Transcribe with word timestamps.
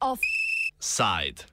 Offside. 0.00 1.48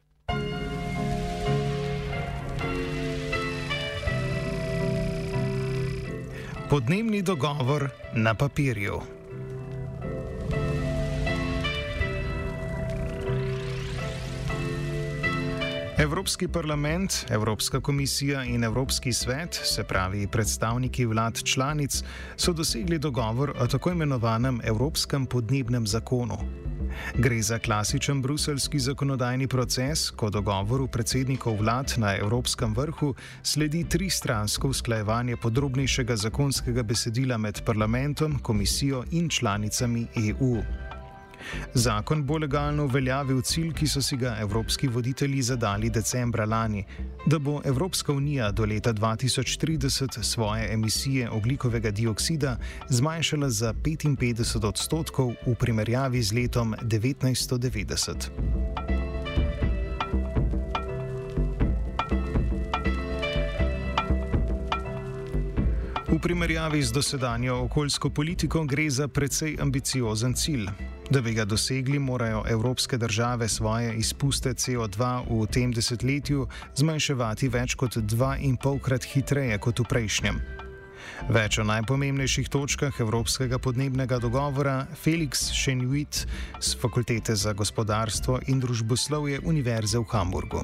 Podnebni 6.70 7.22
dogovor 7.22 7.90
na 8.14 8.36
papirju. 8.36 9.19
Evropski 16.00 16.48
parlament, 16.48 17.26
Evropska 17.30 17.82
komisija 17.82 18.44
in 18.44 18.64
Evropski 18.64 19.14
svet, 19.14 19.60
se 19.64 19.84
pravi 19.84 20.28
predstavniki 20.28 21.06
vlad 21.06 21.44
članic, 21.44 22.04
so 22.38 22.54
dosegli 22.54 23.00
dogovor 23.00 23.54
o 23.60 23.68
tako 23.68 23.92
imenovanem 23.92 24.62
Evropskem 24.64 25.26
podnebnem 25.26 25.88
zakonu. 25.88 26.38
Gre 27.16 27.42
za 27.42 27.60
klasičen 27.60 28.22
bruselski 28.22 28.80
zakonodajni 28.80 29.48
proces, 29.48 30.12
ko 30.12 30.30
dogovoru 30.30 30.88
predsednikov 30.88 31.58
vlad 31.60 31.94
na 31.98 32.16
Evropskem 32.16 32.74
vrhu 32.74 33.14
sledi 33.44 33.84
tristransko 33.90 34.68
usklajevanje 34.68 35.38
podrobnejšega 35.38 36.16
zakonskega 36.16 36.84
besedila 36.84 37.38
med 37.38 37.62
parlamentom, 37.66 38.40
komisijo 38.40 39.04
in 39.12 39.30
članicami 39.30 40.08
EU. 40.16 40.89
Zakon 41.74 42.24
bo 42.24 42.38
legalno 42.38 42.86
uveljavil 42.86 43.42
cilj, 43.42 43.74
ki 43.74 43.88
so 43.88 44.02
si 44.02 44.18
ga 44.18 44.36
evropski 44.42 44.88
voditelji 44.88 45.42
zadali 45.42 45.90
decembra 45.90 46.46
lani, 46.46 46.86
da 47.26 47.40
bo 47.40 47.62
Evropska 47.66 48.14
unija 48.14 48.52
do 48.52 48.66
leta 48.66 48.94
2030 48.94 50.24
svoje 50.24 50.74
emisije 50.74 51.30
oglikovega 51.30 51.92
dioksida 51.92 52.58
zmanjšala 52.90 53.50
za 53.50 53.74
55 53.74 54.66
odstotkov 54.68 55.34
v 55.46 55.56
primerjavi 55.56 56.24
z 56.24 56.34
letom 56.34 56.76
1990. 56.82 58.30
V 66.10 66.18
primerjavi 66.20 66.82
z 66.84 66.92
dosedanjo 66.92 67.56
okoljsko 67.70 68.10
politiko 68.10 68.64
gre 68.66 68.90
za 68.90 69.08
precej 69.08 69.58
ambiciozen 69.62 70.34
cilj. 70.34 70.66
Da 71.10 71.22
bi 71.22 71.34
ga 71.34 71.46
dosegli, 71.46 72.00
morajo 72.00 72.44
evropske 72.50 72.98
države 72.98 73.48
svoje 73.50 73.96
izpuste 73.96 74.50
CO2 74.50 75.24
v 75.30 75.48
tem 75.48 75.72
desetletju 75.74 76.48
zmanjševati 76.76 77.50
več 77.50 77.74
kot 77.76 77.98
dva 77.98 78.36
in 78.38 78.58
polkrat 78.58 79.08
hitreje 79.10 79.58
kot 79.58 79.80
v 79.80 79.88
prejšnjem. 79.90 80.38
Več 81.34 81.58
o 81.58 81.66
najpomembnejših 81.66 82.50
točkah 82.54 83.00
Evropskega 83.02 83.58
podnebnega 83.58 84.20
dogovora 84.22 84.86
Felix 84.94 85.50
Šenjuit 85.50 86.28
z 86.60 86.78
Fakultete 86.78 87.36
za 87.36 87.54
gospodarstvo 87.54 88.40
in 88.48 88.62
družboslovje 88.62 89.42
Univerze 89.42 89.98
v 89.98 90.06
Hamburgu. 90.14 90.62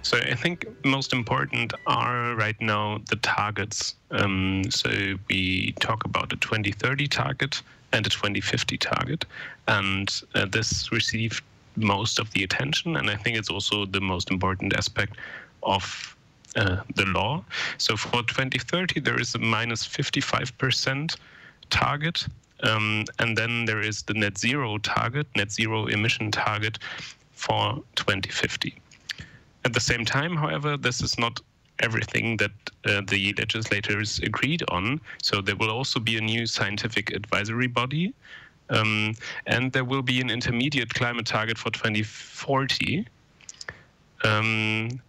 So 0.00 0.16
I 0.16 0.34
think 0.34 0.64
most 0.84 1.12
important 1.12 1.72
are 1.86 2.34
right 2.36 2.60
now 2.60 3.00
the 3.10 3.16
targets. 3.16 3.96
Um, 4.10 4.64
so 4.70 4.88
we 5.28 5.72
talk 5.80 6.04
about 6.04 6.28
the 6.28 6.36
2030 6.36 7.08
target, 7.08 7.62
and 7.94 8.06
a 8.06 8.10
2050 8.10 8.76
target. 8.78 9.24
And 9.68 10.12
uh, 10.34 10.46
this 10.46 10.90
received 10.92 11.42
most 11.76 12.18
of 12.18 12.30
the 12.32 12.42
attention, 12.44 12.96
and 12.96 13.08
I 13.08 13.16
think 13.16 13.36
it's 13.36 13.50
also 13.50 13.86
the 13.86 14.00
most 14.00 14.30
important 14.30 14.74
aspect 14.76 15.16
of 15.62 16.16
uh, 16.56 16.78
the 16.94 17.06
law. 17.06 17.44
So 17.78 17.96
for 17.96 18.22
2030, 18.22 19.00
there 19.00 19.20
is 19.20 19.34
a 19.34 19.38
minus 19.38 19.86
55% 19.86 21.16
target. 21.70 22.26
Um, 22.62 23.04
and 23.18 23.36
then 23.36 23.64
there 23.64 23.80
is 23.80 24.02
the 24.02 24.14
net 24.14 24.38
zero 24.38 24.78
target, 24.78 25.26
net 25.36 25.50
zero 25.50 25.86
emission 25.86 26.30
target 26.30 26.78
for 27.32 27.82
2050. 27.96 28.74
At 29.64 29.72
the 29.72 29.80
same 29.80 30.04
time, 30.04 30.36
however, 30.36 30.76
this 30.76 31.02
is 31.02 31.18
not 31.18 31.40
everything 31.80 32.36
that 32.38 32.52
uh, 32.86 33.02
the 33.06 33.34
legislators 33.38 34.18
agreed 34.20 34.62
on. 34.68 35.00
So 35.22 35.40
there 35.40 35.56
will 35.56 35.70
also 35.70 36.00
be 36.00 36.16
a 36.16 36.20
new 36.20 36.46
scientific 36.46 37.12
advisory 37.12 37.66
body, 37.66 38.14
um, 38.70 39.14
and 39.46 39.72
there 39.72 39.84
will 39.84 40.02
be 40.02 40.20
an 40.20 40.30
intermediate 40.30 40.92
climate 40.94 41.26
target 41.26 41.58
for 41.58 41.70
2040. 41.70 43.06
Um, 44.24 45.00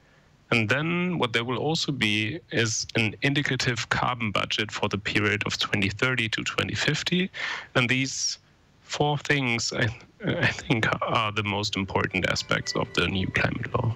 and 0.51 0.69
then 0.69 1.17
what 1.17 1.33
there 1.33 1.43
will 1.43 1.57
also 1.57 1.91
be 1.91 2.39
is 2.51 2.85
an 2.95 3.15
indicative 3.21 3.89
carbon 3.89 4.31
budget 4.31 4.71
for 4.71 4.87
the 4.89 4.97
period 4.97 5.43
of 5.45 5.57
2030 5.57 6.29
to 6.29 6.43
2050. 6.43 7.29
And 7.73 7.89
these 7.89 8.37
four 8.81 9.17
things, 9.17 9.73
I, 9.73 9.87
I 10.25 10.47
think, 10.47 10.87
are 11.01 11.31
the 11.31 11.43
most 11.43 11.75
important 11.75 12.29
aspects 12.29 12.73
of 12.75 12.87
the 12.93 13.07
new 13.07 13.27
climate 13.27 13.73
law. 13.73 13.95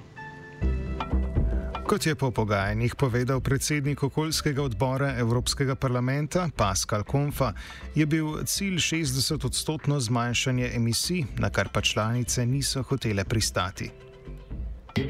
Kot 1.90 2.06
je 2.06 2.14
po 2.16 2.30
pogajanjih 2.32 2.94
povedal 2.96 3.42
predsednik 3.42 4.04
okoljskega 4.04 4.62
odbora 4.62 5.08
Evropskega 5.18 5.76
parlamenta 5.76 6.50
Pascal 6.56 7.04
Konfa, 7.04 7.54
je 7.96 8.06
bil 8.06 8.44
cilj 8.46 8.78
60-odstotno 8.78 9.98
zmanjšanje 10.00 10.70
emisij, 10.76 11.24
na 11.42 11.50
kar 11.50 11.74
pa 11.74 11.82
članice 11.82 12.46
niso 12.46 12.84
hotele 12.84 13.26
pristati. 13.26 13.90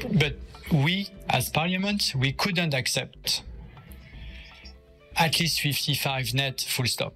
But 0.08 0.40
we, 0.72 1.04
as 1.28 1.52
parliament, 1.52 2.02
we 2.14 2.32
couldn't 2.32 2.74
accept 2.74 3.42
at 5.14 5.40
least 5.40 5.60
55 5.60 6.34
net 6.34 6.64
full 6.76 6.88
stop. 6.88 7.12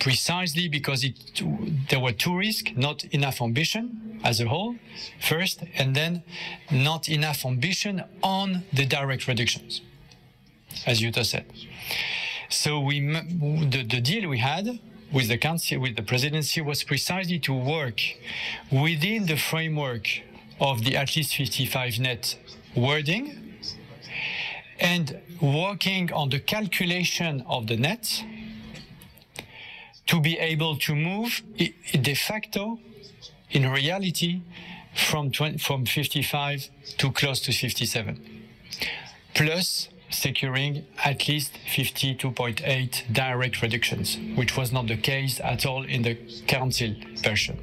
Precisely 0.00 0.68
because 0.68 1.04
it, 1.04 1.14
there 1.88 2.00
were 2.00 2.12
two 2.12 2.36
risks, 2.36 2.72
not 2.76 3.04
enough 3.04 3.40
ambition 3.40 4.20
as 4.24 4.40
a 4.40 4.48
whole, 4.48 4.74
first, 5.20 5.62
and 5.74 5.94
then 5.94 6.22
not 6.70 7.08
enough 7.08 7.44
ambition 7.44 8.02
on 8.22 8.64
the 8.72 8.86
direct 8.86 9.28
reductions, 9.28 9.82
as 10.86 11.00
Jutta 11.00 11.24
said. 11.24 11.46
So 12.48 12.80
we, 12.80 13.00
the, 13.00 13.84
the 13.88 14.00
deal 14.00 14.28
we 14.28 14.38
had 14.38 14.80
with 15.12 15.28
the 15.28 15.38
council, 15.38 15.78
with 15.80 15.96
the 15.96 16.02
presidency, 16.02 16.60
was 16.60 16.82
precisely 16.82 17.38
to 17.40 17.52
work 17.52 18.00
within 18.70 19.26
the 19.26 19.36
framework 19.36 20.08
of 20.60 20.84
the 20.84 20.96
at 20.96 21.16
least 21.16 21.36
55 21.36 21.98
net 22.00 22.36
wording 22.74 23.56
and 24.78 25.20
working 25.40 26.12
on 26.12 26.28
the 26.30 26.38
calculation 26.40 27.44
of 27.46 27.66
the 27.66 27.76
net 27.76 28.24
to 30.10 30.20
be 30.20 30.36
able 30.38 30.76
to 30.76 30.92
move 30.96 31.40
de 31.56 32.14
facto, 32.14 32.80
in 33.50 33.70
reality, 33.70 34.42
from 34.92 35.30
20, 35.30 35.58
from 35.58 35.86
55 35.86 36.68
to 36.98 37.12
close 37.12 37.40
to 37.40 37.52
57, 37.52 38.18
plus 39.34 39.88
securing 40.10 40.84
at 41.04 41.28
least 41.28 41.52
52.8 41.64 43.12
direct 43.12 43.62
reductions, 43.62 44.18
which 44.34 44.56
was 44.56 44.72
not 44.72 44.88
the 44.88 44.96
case 44.96 45.38
at 45.44 45.64
all 45.64 45.84
in 45.84 46.02
the 46.02 46.16
council 46.48 46.92
version. 47.22 47.56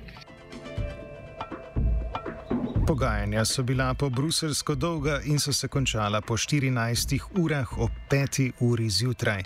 Pogajanja 2.87 3.45
so 3.45 3.63
bila 3.63 3.93
po 3.93 4.09
bruselsko 4.09 4.75
dolga 4.75 5.19
in 5.25 5.39
so 5.39 5.51
se 5.51 5.67
končala 5.67 6.21
po 6.21 6.37
14 6.37 7.19
urah 7.35 7.77
ob 7.77 7.91
5 8.09 8.51
uri 8.61 8.87
zjutraj. 8.89 9.43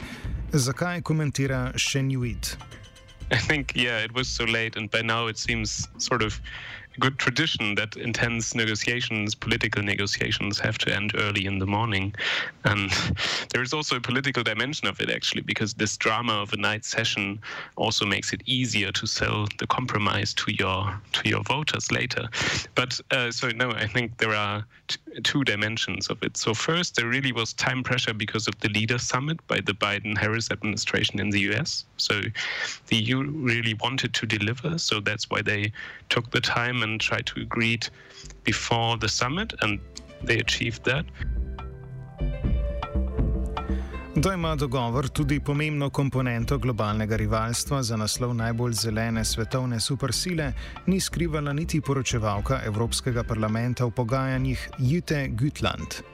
Zakaj 0.54 1.02
komentira 1.02 1.74
Shenjuit? 1.74 2.58
I 3.34 3.38
think, 3.38 3.72
yeah, 3.76 4.00
it 4.00 4.14
was 4.14 4.28
so 4.28 4.44
late, 4.44 4.76
and 4.76 4.92
by 4.92 5.02
now 5.02 5.28
it 5.28 5.38
seems 5.38 5.88
sort 5.98 6.22
of 6.22 6.42
a 6.98 7.00
good 7.00 7.18
tradition 7.18 7.76
that 7.76 7.96
intense 7.96 8.54
negotiations, 8.54 9.34
political 9.34 9.82
negotiations, 9.82 10.60
have 10.60 10.78
to 10.80 10.94
end 10.94 11.14
early 11.16 11.46
in 11.46 11.58
the 11.58 11.66
morning. 11.66 12.14
And 12.66 12.92
there 13.54 13.62
is 13.62 13.72
also 13.72 13.96
a 13.96 14.02
political 14.02 14.44
dimension 14.44 14.90
of 14.90 15.00
it, 15.00 15.10
actually, 15.10 15.44
because 15.44 15.74
this 15.74 15.96
drama 15.96 16.34
of 16.34 16.52
a 16.52 16.58
night 16.58 16.84
session 16.84 17.40
also 17.78 18.06
makes 18.06 18.34
it 18.34 18.42
easier 18.46 18.92
to 18.92 19.08
sell 19.08 19.48
the 19.60 19.68
compromise 19.68 20.34
to 20.34 20.52
your 20.54 21.00
to 21.14 21.30
your 21.30 21.44
voters 21.44 21.90
later. 21.90 22.28
But 22.76 23.00
uh, 23.12 23.32
so 23.32 23.48
no, 23.50 23.72
I 23.72 23.88
think 23.88 24.18
there 24.18 24.36
are 24.36 24.66
two 25.24 25.44
dimensions 25.44 26.08
of 26.10 26.22
it. 26.24 26.38
So 26.38 26.54
first, 26.54 26.96
there 26.96 27.08
really 27.08 27.32
was 27.32 27.54
time 27.54 27.84
pressure 27.84 28.14
because 28.14 28.48
of 28.48 28.60
the 28.60 28.70
leader 28.70 28.98
summit 28.98 29.46
by 29.48 29.60
the 29.62 29.74
Biden-Harris 29.74 30.52
administration 30.52 31.20
in 31.20 31.30
the 31.30 31.40
U.S. 31.42 31.86
So 31.98 32.22
the 32.88 32.96
EU 32.96 33.24
really 33.24 33.76
wanted 33.76 34.14
to 34.14 34.26
deliver, 34.26 34.78
so 34.78 35.00
that's 35.00 35.30
why 35.30 35.42
they 35.42 35.72
took 36.10 36.32
the 36.32 36.42
time 36.42 36.84
and 36.84 37.00
tried 37.00 37.26
to 37.28 37.42
agree 37.42 37.80
before 38.44 38.98
the 38.98 39.10
summit, 39.10 39.54
and 39.62 39.80
they 40.24 40.40
achieved 40.40 40.84
that. 40.86 41.06
Da 44.16 44.34
ima 44.34 44.56
dogovor 44.56 45.08
tudi 45.10 45.40
pomembno 45.40 45.90
komponento 45.90 46.58
globalnega 46.58 47.16
rivalstva 47.16 47.84
za 47.84 47.98
naslov 47.98 48.34
najbolj 48.34 48.74
zelene 48.74 49.26
svetovne 49.26 49.80
supersile, 49.80 50.54
ni 50.86 51.00
skrivala 51.00 51.54
niti 51.54 51.82
poročevalka 51.82 52.60
Evropskega 52.66 53.24
parlamenta 53.24 53.86
v 53.86 53.92
pogajanjih 53.92 54.70
Jute 54.80 55.30
Gütland. 55.32 56.11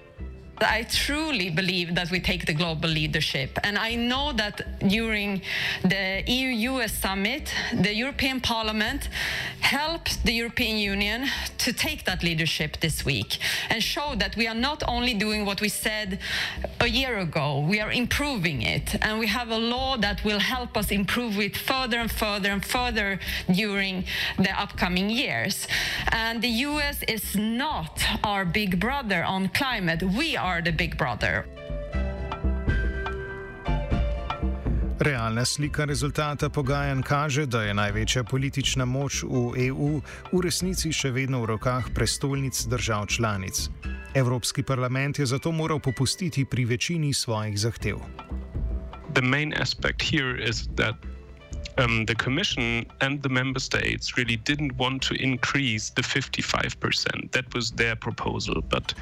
I 0.62 0.84
truly 0.84 1.50
believe 1.50 1.96
that 1.96 2.10
we 2.10 2.20
take 2.20 2.46
the 2.46 2.54
global 2.54 2.90
leadership. 2.90 3.60
And 3.64 3.78
I 3.78 3.96
know 3.96 4.34
that 4.34 4.80
during 4.88 5.42
the 5.84 6.24
EU 6.26 6.50
US 6.72 6.94
summit, 6.94 7.54
the 7.74 7.94
European 7.94 8.42
Parliament 8.42 9.10
helped 9.60 10.24
the 10.24 10.34
European 10.34 10.78
Union 10.78 11.28
to 11.60 11.74
take 11.74 12.06
that 12.06 12.24
leadership 12.24 12.80
this 12.80 13.06
week 13.06 13.40
and 13.70 13.84
show 13.84 14.16
that 14.16 14.36
we 14.36 14.48
are 14.48 14.56
not 14.56 14.84
only 14.88 15.14
doing 15.14 15.46
what 15.46 15.62
we 15.62 15.70
said 15.70 16.20
a 16.80 16.88
year 16.88 17.18
ago, 17.20 17.60
we 17.60 17.80
are 17.80 17.92
improving 17.92 18.62
it. 18.62 18.96
And 19.02 19.20
we 19.20 19.28
have 19.28 19.50
a 19.50 19.58
law 19.58 19.98
that 19.98 20.24
will 20.24 20.40
help 20.40 20.78
us 20.78 20.92
improve 20.92 21.40
it 21.40 21.58
further 21.58 22.00
and 22.00 22.12
further 22.12 22.50
and 22.52 22.64
further 22.64 23.20
during 23.52 24.06
the 24.38 24.60
upcoming 24.60 25.10
years. 25.10 25.68
And 26.12 26.42
the 26.42 26.54
US 26.70 27.04
is 27.04 27.36
not 27.36 28.04
our 28.24 28.46
big 28.46 28.80
brother 28.80 29.24
on 29.24 29.50
climate. 29.50 30.02
We 30.02 30.38
are 30.38 30.47
are 30.48 30.62
the 30.62 30.72
big 30.72 30.98
brother. 30.98 31.46
Realna 35.00 35.46
slika 35.46 35.86
rezultata 35.86 36.50
pogajanj 36.50 37.02
kaže, 37.02 37.46
da 37.46 37.64
je 37.64 37.74
največja 37.74 38.24
politična 38.24 38.86
moč 38.86 39.24
v 39.24 39.68
EU 39.68 40.02
v 40.32 40.42
resnici 40.44 40.92
še 40.94 41.12
vedno 41.12 41.42
v 41.44 41.52
rokah 41.54 41.86
prestolnic 41.94 42.64
držav 42.66 43.06
članic. 43.08 43.70
Evropski 44.16 44.64
parlament 44.64 45.20
je 45.20 45.26
zato 45.26 45.52
moral 45.52 45.80
popustiti 45.80 46.46
pri 46.46 46.66
večini 46.66 47.14
svojih 47.14 47.60
zahtev. 47.60 48.02
Glavni 49.14 49.54
aspekt 49.62 50.02
tukaj 50.02 50.46
je, 50.46 50.54
da 50.76 50.94
um, 51.78 52.06
the 52.06 52.16
Commission 52.16 52.86
and 53.02 53.22
the 53.22 53.30
member 53.30 53.60
states 53.60 54.18
really 54.18 54.38
didn't 54.38 54.76
want 54.78 55.02
to 55.04 55.14
increase 55.16 55.92
the 55.92 56.02
55%. 56.02 57.32
That 57.32 57.54
was 57.54 57.72
their 57.72 57.96
proposal. 57.96 58.62
But 58.62 58.94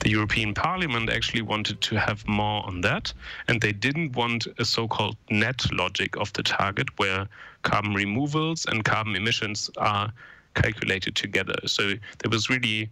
the 0.00 0.10
European 0.10 0.54
Parliament 0.54 1.10
actually 1.10 1.42
wanted 1.42 1.80
to 1.82 1.96
have 1.98 2.26
more 2.26 2.64
on 2.66 2.80
that. 2.82 3.12
And 3.48 3.60
they 3.60 3.72
didn't 3.72 4.16
want 4.16 4.46
a 4.58 4.64
so 4.64 4.88
called 4.88 5.16
net 5.30 5.64
logic 5.72 6.16
of 6.16 6.32
the 6.32 6.42
target 6.42 6.88
where 6.98 7.28
carbon 7.62 7.94
removals 7.94 8.66
and 8.66 8.84
carbon 8.84 9.14
emissions 9.14 9.70
are 9.76 10.12
calculated 10.54 11.14
together. 11.14 11.56
So 11.66 11.94
there 12.18 12.30
was 12.30 12.48
really 12.48 12.90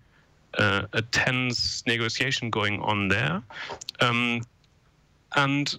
uh, 0.58 0.82
a 0.92 1.02
tense 1.02 1.84
negotiation 1.86 2.50
going 2.50 2.80
on 2.82 3.08
there. 3.08 3.42
Um, 4.00 4.42
and 5.36 5.78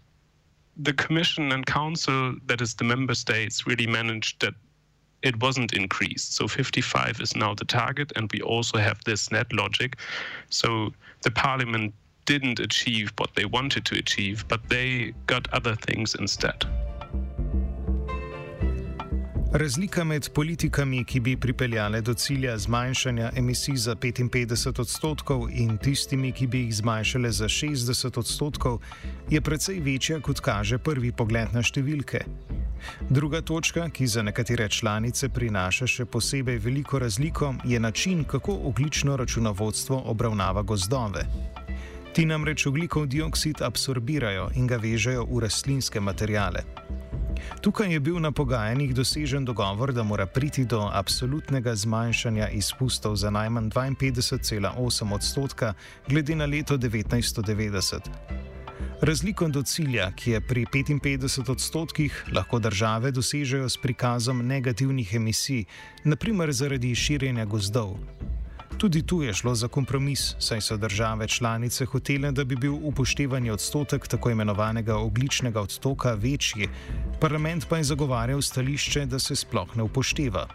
the 0.83 0.93
Commission 0.93 1.51
and 1.51 1.65
Council, 1.65 2.35
that 2.45 2.61
is 2.61 2.73
the 2.75 2.83
member 2.83 3.13
states, 3.13 3.67
really 3.67 3.87
managed 3.87 4.41
that 4.41 4.53
it 5.21 5.39
wasn't 5.41 5.73
increased. 5.73 6.35
So 6.35 6.47
55 6.47 7.21
is 7.21 7.35
now 7.35 7.53
the 7.53 7.65
target, 7.65 8.11
and 8.15 8.29
we 8.33 8.41
also 8.41 8.77
have 8.79 9.03
this 9.03 9.31
net 9.31 9.51
logic. 9.53 9.97
So 10.49 10.91
the 11.21 11.31
Parliament 11.31 11.93
didn't 12.25 12.59
achieve 12.59 13.13
what 13.17 13.35
they 13.35 13.45
wanted 13.45 13.85
to 13.85 13.99
achieve, 13.99 14.47
but 14.47 14.67
they 14.69 15.13
got 15.27 15.51
other 15.53 15.75
things 15.75 16.15
instead. 16.15 16.65
Razlika 19.53 20.03
med 20.03 20.30
politikami, 20.33 21.03
ki 21.03 21.19
bi 21.19 21.38
pripeljale 21.38 22.00
do 22.01 22.13
cilja 22.13 22.57
zmanjšanja 22.57 23.31
emisij 23.36 23.75
za 23.75 23.95
55 23.95 24.80
odstotkov 24.80 25.50
in 25.51 25.77
tistimi, 25.77 26.31
ki 26.31 26.48
bi 26.48 26.59
jih 26.59 26.75
zmanjšale 26.75 27.31
za 27.31 27.50
60 27.50 28.19
odstotkov, 28.19 28.80
je 29.30 29.42
precej 29.42 29.80
večja, 29.80 30.21
kot 30.21 30.39
kaže 30.39 30.77
prvi 30.77 31.12
pogled 31.12 31.51
na 31.51 31.59
številke. 31.59 32.24
Druga 33.09 33.42
točka, 33.42 33.89
ki 33.89 34.07
za 34.07 34.24
nekatere 34.24 34.69
članice 34.69 35.30
prinaša 35.30 35.88
še 35.88 36.06
posebej 36.06 36.57
veliko 36.57 37.00
razliko, 37.00 37.53
je 37.65 37.80
način, 37.80 38.24
kako 38.24 38.56
oglično 38.71 39.18
računovodstvo 39.18 40.03
obravnava 40.06 40.62
gozdove. 40.62 41.27
Ti 42.11 42.25
namreč 42.27 42.65
oglikov 42.67 43.05
dioksid 43.07 43.61
absorbirajo 43.63 44.49
in 44.59 44.67
ga 44.67 44.75
vežejo 44.75 45.23
v 45.31 45.45
rastlinske 45.47 45.99
materijale. 46.03 46.59
Tukaj 47.63 47.87
je 47.93 47.99
bil 48.03 48.19
na 48.19 48.31
pogajanjih 48.35 48.91
dosežen 48.91 49.45
dogovor, 49.47 49.93
da 49.95 50.03
mora 50.03 50.25
priti 50.27 50.65
do 50.65 50.89
absolutnega 50.91 51.75
zmanjšanja 51.75 52.49
izpustov 52.49 53.15
za 53.15 53.31
najmanj 53.31 53.69
52,8 53.71 55.13
odstotka 55.13 55.73
glede 56.07 56.35
na 56.35 56.45
leto 56.45 56.77
1990. 56.77 58.11
Razliko 59.01 59.47
do 59.47 59.63
cilja, 59.63 60.11
ki 60.11 60.31
je 60.31 60.41
pri 60.41 60.65
55 60.65 61.51
odstotkih, 61.51 62.25
lahko 62.35 62.59
države 62.59 63.11
dosežejo 63.11 63.69
s 63.69 63.77
prikazom 63.77 64.43
negativnih 64.47 65.15
emisij, 65.15 65.63
naprimer 66.03 66.51
zaradi 66.51 66.95
širjenja 66.95 67.45
gozdov. 67.45 67.95
Tudi 68.81 69.03
tu 69.05 69.21
je 69.21 69.33
šlo 69.33 69.55
za 69.55 69.67
kompromis, 69.67 70.35
saj 70.39 70.61
so 70.61 70.77
države 70.77 71.27
članice 71.27 71.85
hotele, 71.85 72.31
da 72.31 72.43
bi 72.43 72.55
bil 72.55 72.73
upoštevani 72.73 73.51
odstotek 73.51 74.07
tako 74.07 74.29
imenovanega 74.29 74.97
ogličnega 74.97 75.61
odtoka 75.61 76.13
večji, 76.13 76.69
parlament 77.19 77.69
pa 77.69 77.77
je 77.77 77.83
zagovarjal 77.83 78.41
stališče, 78.41 79.05
da 79.05 79.19
se 79.19 79.35
sploh 79.35 79.77
ne 79.77 79.83
upošteva. 79.83 80.47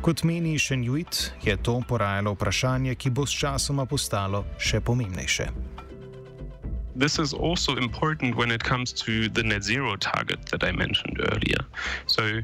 Kot 0.00 0.22
meni 0.22 0.58
Šenjuit, 0.58 1.32
je 1.44 1.56
to 1.62 1.80
porajalo 1.88 2.32
vprašanje, 2.32 2.94
ki 2.94 3.10
bo 3.10 3.26
s 3.26 3.32
časoma 3.32 3.86
postalo 3.86 4.44
še 4.58 4.80
pomembnejše. 4.80 5.48
This 6.98 7.18
is 7.18 7.32
also 7.32 7.76
important 7.76 8.36
when 8.36 8.52
it 8.52 8.62
comes 8.68 8.92
to 8.92 9.32
the 9.32 9.42
net 9.42 9.62
zero 9.62 9.96
target 9.96 10.44
that 10.50 10.62
I 10.62 10.72
mentioned 10.72 11.20
earlier. 11.32 11.64
So, 12.06 12.42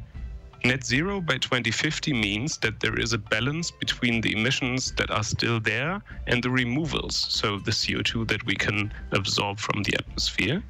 Net 0.67 0.85
zero 0.85 1.21
by 1.21 1.39
2050 1.39 2.13
means 2.13 2.59
that 2.59 2.81
there 2.81 2.99
is 2.99 3.13
a 3.13 3.19
balance 3.19 3.71
between 3.71 4.21
the 4.21 4.33
emissions 4.33 4.91
that 4.97 5.13
are 5.13 5.23
still 5.23 5.61
there 5.61 6.03
and 6.27 6.43
the 6.43 6.51
removals, 6.51 7.15
so 7.15 7.61
the 7.61 7.71
CO2 7.71 8.27
that 8.27 8.45
we 8.47 8.57
can 8.57 8.93
absorb 9.13 9.61
from 9.61 9.85
the 9.85 9.95
atmosphere. 9.95 10.65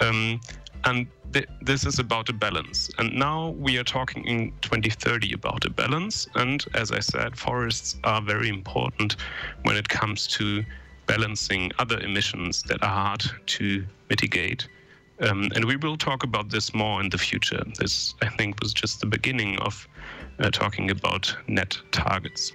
Um, 0.00 0.40
and 0.84 1.08
th 1.32 1.46
this 1.62 1.84
is 1.84 1.98
about 1.98 2.28
a 2.28 2.32
balance. 2.32 2.78
And 2.98 3.08
now 3.28 3.38
we 3.66 3.76
are 3.76 3.88
talking 3.98 4.24
in 4.24 4.52
2030 4.60 5.32
about 5.32 5.64
a 5.64 5.70
balance. 5.70 6.28
And 6.36 6.64
as 6.74 6.92
I 6.92 7.00
said, 7.00 7.36
forests 7.36 7.96
are 8.04 8.22
very 8.22 8.48
important 8.48 9.16
when 9.64 9.76
it 9.76 9.88
comes 9.88 10.28
to 10.38 10.62
balancing 11.06 11.72
other 11.80 11.98
emissions 11.98 12.62
that 12.68 12.80
are 12.84 12.96
hard 13.02 13.24
to 13.56 13.84
mitigate. 14.08 14.68
Um, 15.20 15.48
and 15.54 15.64
we 15.64 15.76
will 15.76 15.96
talk 15.96 16.24
about 16.24 16.50
this 16.50 16.74
more 16.74 17.00
in 17.00 17.08
the 17.08 17.18
future. 17.18 17.62
This, 17.78 18.14
I 18.20 18.28
think, 18.28 18.60
was 18.60 18.72
just 18.72 19.00
the 19.00 19.06
beginning 19.06 19.58
of 19.60 19.86
uh, 20.40 20.50
talking 20.50 20.90
about 20.90 21.36
net 21.46 21.78
targets. 21.92 22.52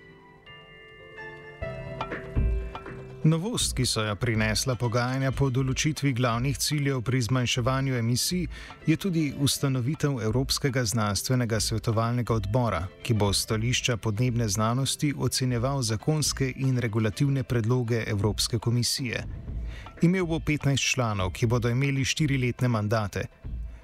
Novost, 3.24 3.76
ki 3.76 3.84
so 3.86 4.04
jo 4.08 4.14
prinesla 4.16 4.78
pogajanja 4.80 5.34
po 5.36 5.50
določitvi 5.52 6.14
glavnih 6.16 6.56
ciljev 6.56 7.02
pri 7.04 7.20
zmanjševanju 7.26 7.98
emisij, 8.00 8.46
je 8.88 8.96
tudi 8.96 9.26
ustanovitev 9.36 10.22
Evropskega 10.24 10.86
znanstvenega 10.88 11.60
svetovalnega 11.60 12.38
odbora, 12.40 12.86
ki 13.04 13.14
bo 13.20 13.34
stališča 13.36 13.98
podnebne 13.98 14.48
znanosti 14.48 15.12
ocenjeval 15.18 15.84
zakonske 15.84 16.54
in 16.56 16.80
regulativne 16.80 17.44
predloge 17.44 18.06
Evropske 18.08 18.60
komisije. 18.60 19.26
Imel 20.02 20.26
bo 20.26 20.40
15 20.40 20.80
članov, 20.80 21.34
ki 21.36 21.46
bodo 21.46 21.70
imeli 21.70 22.06
štiriletne 22.06 22.68
mandate. 22.68 23.26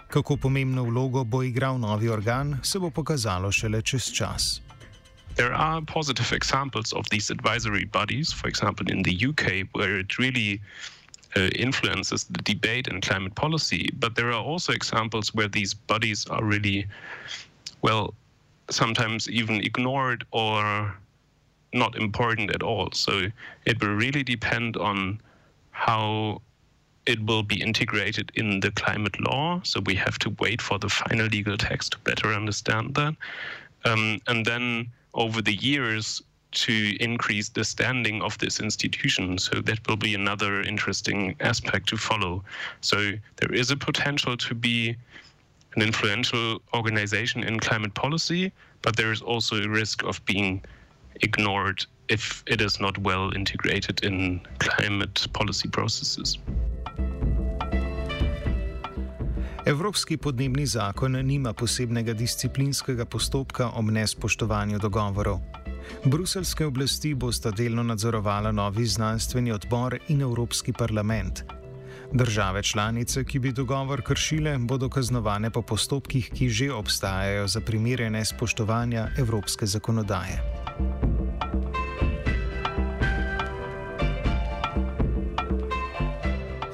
Kako 0.08 0.38
pomembno 0.38 0.84
vlogo 0.84 1.24
bo 1.24 1.42
igral 1.44 1.80
novi 1.80 2.08
organ, 2.10 2.56
se 2.64 2.80
bo 2.80 2.90
pokazalo 2.90 3.52
šele 3.52 3.82
čez 3.82 4.12
čas. 4.16 4.62
There 5.36 5.52
are 5.54 5.82
positive 5.82 6.32
examples 6.32 6.94
of 6.94 7.10
these 7.12 7.34
advisory 7.34 7.84
bodies, 7.86 8.32
for 8.32 8.48
example, 8.48 8.88
in 8.88 9.04
the 9.04 9.12
UK, 9.28 9.68
where 9.74 10.00
it 10.00 10.18
really 10.18 10.62
uh, 11.36 11.50
influences 11.60 12.24
the 12.24 12.42
debate 12.44 12.88
in 12.88 13.02
climate 13.02 13.36
policy. 13.36 13.92
But 14.00 14.16
there 14.16 14.32
are 14.32 14.44
also 14.52 14.72
examples 14.72 15.34
where 15.36 15.50
these 15.50 15.74
bodies 15.74 16.26
are 16.30 16.44
really, 16.44 16.88
well, 17.82 18.14
sometimes 18.70 19.30
even 19.30 19.60
ignored 19.60 20.24
or 20.32 20.96
not 21.74 21.98
important 21.98 22.56
at 22.56 22.64
all. 22.64 22.90
So 22.94 23.28
it 23.66 23.82
will 23.82 23.96
really 23.96 24.24
depend 24.24 24.78
on 24.78 25.20
how 25.76 26.42
it 27.06 27.24
will 27.26 27.44
be 27.44 27.62
integrated 27.62 28.32
in 28.36 28.62
the 28.62 28.72
climate 28.72 29.20
law. 29.20 29.60
So 29.64 29.82
we 29.82 29.96
have 29.96 30.18
to 30.20 30.30
wait 30.40 30.62
for 30.62 30.80
the 30.80 30.90
final 30.90 31.28
legal 31.28 31.58
text 31.58 31.92
to 31.92 32.00
better 32.00 32.34
understand 32.34 32.96
that. 32.96 33.14
Um, 33.84 34.20
and 34.28 34.46
then 34.46 34.88
over 35.14 35.42
the 35.42 35.56
years, 35.56 36.24
to 36.52 36.96
increase 37.04 37.50
the 37.50 37.66
standing 37.66 38.22
of 38.22 38.38
this 38.38 38.62
institution. 38.62 39.38
So 39.38 39.60
that 39.62 39.86
will 39.88 39.98
be 39.98 40.16
another 40.16 40.62
interesting 40.62 41.36
aspect 41.42 41.90
to 41.90 41.98
follow. 41.98 42.44
So 42.80 43.12
there 43.36 43.54
is 43.54 43.72
a 43.72 43.76
potential 43.76 44.38
to 44.38 44.56
be 44.56 44.96
an 45.76 45.82
influential 45.82 46.62
organization 46.74 47.44
in 47.44 47.60
climate 47.60 47.94
policy, 47.94 48.54
but 48.82 48.96
there 48.96 49.12
is 49.12 49.22
also 49.22 49.62
a 49.62 49.68
risk 49.68 50.04
of 50.04 50.24
being 50.24 50.64
ignored 51.22 51.86
if 52.08 52.44
it 52.48 52.62
is 52.62 52.80
not 52.80 52.98
well 52.98 53.36
integrated 53.36 54.04
in 54.04 54.40
climate 54.60 55.28
policy 55.34 55.70
processes. 55.72 56.38
Evropski 59.66 60.18
podnebni 60.18 60.66
zakon 60.66 61.12
nima 61.12 61.54
posebnega 61.54 62.14
disciplinskega 62.14 63.06
postopka 63.06 63.72
o 63.76 63.82
nespoštovanju 63.82 64.80
dogovorov. 64.80 65.40
Bruselske 66.06 66.66
oblasti 66.66 67.14
bosta 67.14 67.52
delno 67.52 67.84
nadzorovala 67.84 68.52
novi 68.52 68.86
znanstveni 68.86 69.52
odbor 69.52 69.98
in 70.08 70.22
Evropski 70.22 70.74
parlament. 70.74 71.44
Države 72.14 72.64
članice, 72.64 73.24
ki 73.24 73.40
bi 73.40 73.52
dogovor 73.52 74.02
kršile, 74.02 74.58
bodo 74.58 74.90
kaznovane 74.90 75.50
po 75.50 75.62
postopkih, 75.62 76.30
ki 76.34 76.50
že 76.50 76.72
obstajajo 76.72 77.48
za 77.48 77.62
primere 77.62 78.10
nespoštovanja 78.10 79.10
evropske 79.18 79.66
zakonodaje. 79.66 80.55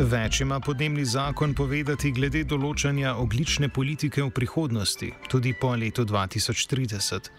Več 0.02 0.42
ima 0.42 0.60
podnebni 0.60 1.04
zakon 1.06 1.54
povedati 1.54 2.10
glede 2.12 2.42
določanja 2.44 3.14
oglične 3.22 3.68
politike 3.70 4.24
v 4.26 4.32
prihodnosti, 4.34 5.12
tudi 5.30 5.54
po 5.54 5.76
letu 5.78 6.04
2030. 6.10 7.30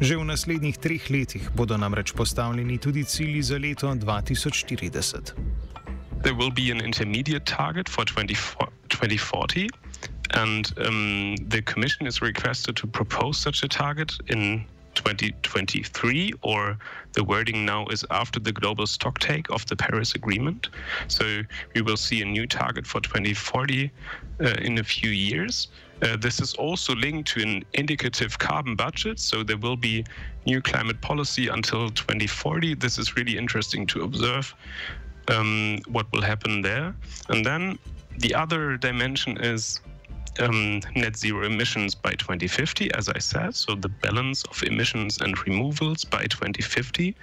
Že 0.00 0.16
v 0.16 0.24
naslednjih 0.30 0.78
treh 0.80 1.10
letih 1.12 1.50
bodo 1.52 1.76
namreč 1.76 2.14
postavljeni 2.16 2.78
tudi 2.80 3.04
cilji 3.04 3.42
za 3.42 3.58
leto 3.60 3.92
2040. 3.92 5.34
There 6.24 6.34
will 6.34 6.50
be 6.50 6.70
an 6.72 6.80
intermediate 6.80 7.44
target 7.44 7.88
for 7.88 8.04
2040, 8.08 9.68
and 10.32 10.72
um, 10.80 11.36
the 11.52 11.60
Commission 11.60 12.06
is 12.06 12.22
requested 12.22 12.76
to 12.76 12.86
propose 12.86 13.36
such 13.36 13.62
a 13.62 13.68
target 13.68 14.16
in 14.26 14.64
2023, 14.94 16.32
or 16.42 16.78
the 17.12 17.24
wording 17.24 17.64
now 17.64 17.86
is 17.86 18.04
after 18.10 18.40
the 18.40 18.52
global 18.52 18.84
stocktake 18.84 19.48
of 19.50 19.66
the 19.66 19.76
Paris 19.76 20.14
Agreement. 20.14 20.68
So 21.08 21.42
we 21.74 21.82
will 21.82 21.96
see 21.96 22.22
a 22.22 22.24
new 22.24 22.46
target 22.46 22.86
for 22.86 23.00
2040 23.00 23.90
uh, 24.40 24.46
in 24.62 24.78
a 24.78 24.84
few 24.84 25.10
years. 25.10 25.68
Uh, 26.02 26.16
this 26.16 26.40
is 26.40 26.54
also 26.54 26.94
linked 26.94 27.28
to 27.28 27.42
an 27.42 27.62
indicative 27.74 28.38
carbon 28.38 28.74
budget, 28.74 29.20
so 29.20 29.42
there 29.42 29.58
will 29.58 29.76
be 29.76 30.04
new 30.46 30.62
climate 30.62 31.00
policy 31.02 31.48
until 31.48 31.90
2040. 31.90 32.74
This 32.74 32.98
is 32.98 33.16
really 33.16 33.36
interesting 33.36 33.86
to 33.88 34.02
observe 34.02 34.54
um, 35.28 35.78
what 35.88 36.10
will 36.12 36.22
happen 36.22 36.62
there. 36.62 36.94
And 37.28 37.44
then 37.44 37.78
the 38.18 38.34
other 38.34 38.76
dimension 38.76 39.36
is 39.38 39.80
um, 40.38 40.80
net 40.94 41.16
zero 41.16 41.44
emissions 41.44 41.94
by 41.94 42.12
2050, 42.12 42.92
as 42.94 43.08
I 43.08 43.18
said, 43.18 43.54
so 43.54 43.74
the 43.74 43.88
balance 43.88 44.44
of 44.44 44.62
emissions 44.62 45.18
and 45.20 45.36
removals 45.46 46.04
by 46.04 46.24
2050. 46.24 47.14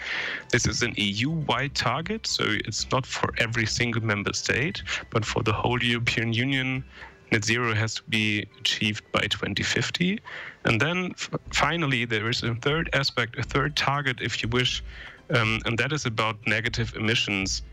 This 0.50 0.66
is 0.66 0.82
an 0.84 0.94
EU 0.98 1.30
wide 1.30 1.76
target, 1.76 2.28
so 2.28 2.44
it's 2.48 2.90
not 2.92 3.06
for 3.06 3.34
every 3.38 3.66
single 3.66 4.04
member 4.04 4.34
state, 4.34 4.84
but 5.10 5.24
for 5.24 5.44
the 5.44 5.54
whole 5.54 5.82
European 5.82 6.34
Union 6.34 6.84
net 7.32 7.44
zero 7.44 7.74
has 7.74 7.96
to 7.96 8.04
be 8.04 8.46
achieved 8.60 9.04
by 9.12 9.22
2050. 9.22 10.20
And 10.66 10.80
then 10.80 11.14
finally, 11.52 12.06
there 12.06 12.30
is 12.30 12.44
a 12.44 12.56
third 12.56 12.90
aspect, 12.94 13.38
a 13.38 13.44
third 13.44 13.76
target, 13.76 14.22
if 14.22 14.42
you 14.42 14.50
wish, 14.50 14.84
um, 15.30 15.60
and 15.66 15.78
that 15.78 15.92
is 15.92 16.06
about 16.06 16.36
negative 16.48 16.94
emissions 16.96 17.64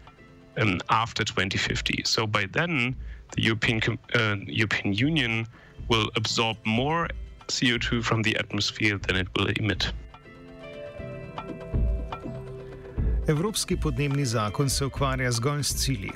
um, 0.56 0.80
after 0.90 1.24
2050. 1.24 2.02
So 2.04 2.26
by 2.26 2.46
then, 2.46 2.96
the 3.32 3.42
European, 3.42 3.80
uh, 4.14 4.36
European 4.46 4.94
Union 4.94 5.46
will 5.88 6.10
absorb 6.16 6.56
more 6.64 7.08
CO2 7.48 8.02
from 8.02 8.22
the 8.22 8.36
atmosphere 8.38 8.98
than 8.98 9.16
it 9.16 9.28
will 9.36 9.48
emit. 9.60 9.92
Evropski 13.28 13.76
podnebni 13.76 14.24
zakon 14.24 14.70
se 14.70 14.84
ukvarja 14.84 15.32
zgolj 15.32 15.62
s 15.62 15.84
cilji, 15.84 16.10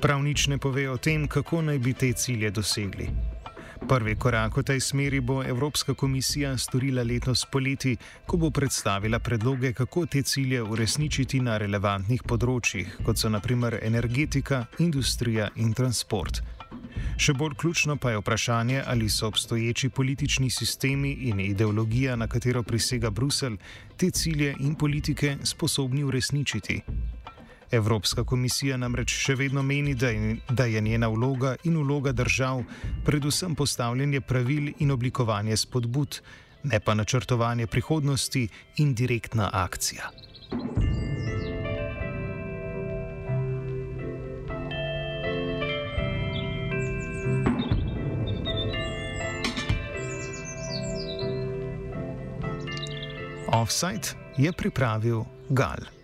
prav 0.00 0.22
nič 0.22 0.46
ne 0.46 0.58
pove 0.58 0.88
o 0.90 0.96
tem, 0.96 1.28
kako 1.28 1.62
naj 1.62 1.78
bi 1.78 1.92
te 1.92 2.12
cilje 2.12 2.50
dosegli. 2.50 3.08
Prvi 3.84 4.16
korak 4.16 4.56
v 4.56 4.62
tej 4.64 4.80
smeri 4.80 5.20
bo 5.20 5.42
Evropska 5.44 5.94
komisija 5.94 6.56
storila 6.58 7.02
letos 7.02 7.44
poleti, 7.52 7.96
ko 8.26 8.36
bo 8.36 8.48
predstavila 8.50 9.18
predloge, 9.18 9.72
kako 9.72 10.06
te 10.06 10.22
cilje 10.22 10.62
uresničiti 10.62 11.40
na 11.44 11.58
relevantnih 11.60 12.22
področjih, 12.24 12.94
kot 13.04 13.20
so 13.20 13.28
naprimer 13.28 13.76
energetika, 13.82 14.64
industrija 14.80 15.50
in 15.60 15.74
transport. 15.76 16.40
Še 17.20 17.34
bolj 17.36 17.58
ključno 17.60 17.98
pa 18.00 18.14
je 18.14 18.22
vprašanje, 18.22 18.80
ali 18.86 19.08
so 19.08 19.28
obstoječi 19.28 19.92
politični 19.92 20.48
sistemi 20.50 21.12
in 21.28 21.40
ideologija, 21.40 22.16
na 22.16 22.26
katero 22.26 22.62
prisega 22.62 23.10
Bruselj, 23.10 23.60
te 23.96 24.10
cilje 24.10 24.54
in 24.60 24.74
politike 24.80 25.36
sposobni 25.44 26.04
uresničiti. 26.04 26.80
Evropska 27.70 28.24
komisija 28.24 28.76
namreč 28.76 29.14
še 29.14 29.34
vedno 29.34 29.62
meni, 29.62 29.94
da 29.94 30.08
je, 30.08 30.36
da 30.48 30.64
je 30.64 30.80
njena 30.80 31.08
vloga 31.08 31.56
in 31.64 31.76
vloga 31.76 32.12
držav 32.12 32.64
predvsem 33.04 33.54
postavljanje 33.54 34.20
pravil 34.20 34.72
in 34.78 34.90
oblikovanje 34.90 35.56
spodbud, 35.56 36.20
ne 36.62 36.80
pa 36.80 36.94
načrtovanje 36.94 37.66
prihodnosti 37.66 38.48
in 38.76 38.94
direktna 38.94 39.50
akcija. 39.52 40.10
Offside 53.54 54.08
je 54.36 54.52
pripravil 54.52 55.24
Gal. 55.48 56.03